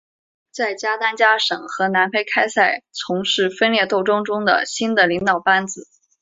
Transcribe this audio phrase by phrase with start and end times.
[0.51, 5.87] 在加丹加省和南非开赛从事分裂斗争中的新的领导班子。